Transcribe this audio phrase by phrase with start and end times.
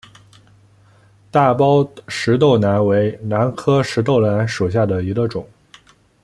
[1.29, 5.47] 大苞石豆兰为兰科石豆兰属下的一个种。